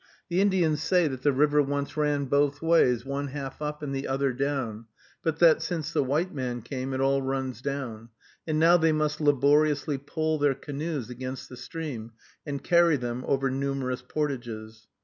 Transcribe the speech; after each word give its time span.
The 0.29 0.41
Indians 0.41 0.81
say 0.81 1.07
that 1.07 1.21
the 1.21 1.31
river 1.31 1.61
once 1.61 1.95
ran 1.95 2.25
both 2.25 2.59
ways, 2.59 3.05
one 3.05 3.27
half 3.27 3.61
up 3.61 3.83
and 3.83 3.93
the 3.93 4.07
other 4.07 4.33
down, 4.33 4.85
but 5.21 5.37
that, 5.37 5.61
since 5.61 5.93
the 5.93 6.03
white 6.03 6.33
man 6.33 6.63
came, 6.63 6.91
it 6.95 6.99
all 6.99 7.21
runs 7.21 7.61
down, 7.61 8.09
and 8.47 8.57
now 8.57 8.77
they 8.77 8.91
must 8.93 9.21
laboriously 9.21 9.99
pole 9.99 10.39
their 10.39 10.55
canoes 10.55 11.11
against 11.11 11.49
the 11.49 11.55
stream, 11.55 12.13
and 12.47 12.63
carry 12.63 12.97
them 12.97 13.23
over 13.27 13.51
numerous 13.51 14.01
portages. 14.01 14.87